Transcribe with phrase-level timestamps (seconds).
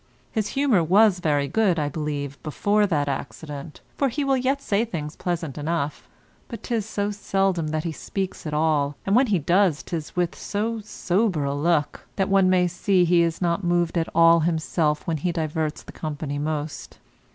[0.31, 4.83] His humour was very good, I believe, before that accident, for he will yet say
[4.83, 6.09] things pleasant enough,
[6.47, 10.33] but 'tis so seldom that he speaks at all, and when he does 'tis with
[10.35, 15.05] so sober a look, that one may see he is not moved at all himself
[15.05, 16.97] when he diverts the company most.